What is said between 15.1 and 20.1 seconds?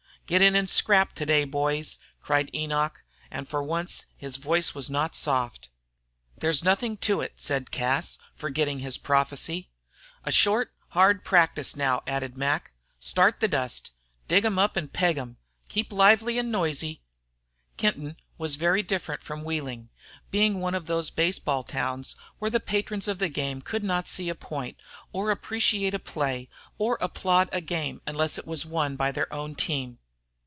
'em! Keep lively an' noisy!" Kenton was very different from Wheeling,